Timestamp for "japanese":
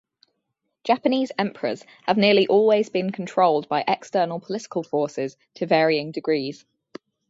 0.83-1.31